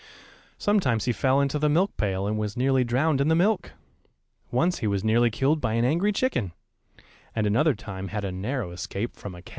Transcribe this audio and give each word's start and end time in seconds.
Sometimes 0.57 1.05
he 1.05 1.11
fell 1.11 1.39
into 1.41 1.59
the 1.59 1.69
milk 1.69 1.95
pail 1.95 2.25
and 2.25 2.35
was 2.35 2.57
nearly 2.57 2.83
drowned 2.83 3.21
in 3.21 3.27
the 3.27 3.35
milk; 3.35 3.73
once 4.49 4.79
he 4.79 4.87
was 4.87 5.03
nearly 5.03 5.29
killed 5.29 5.61
by 5.61 5.73
an 5.73 5.85
angry 5.85 6.11
chicken, 6.11 6.53
and 7.35 7.45
another 7.45 7.75
time 7.75 8.07
had 8.07 8.25
a 8.25 8.31
narrow 8.31 8.71
escape 8.71 9.15
from 9.15 9.35
a 9.35 9.43
cat. 9.43 9.49